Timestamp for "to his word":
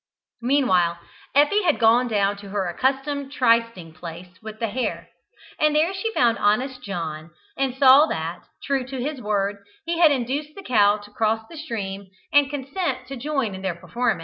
8.87-9.57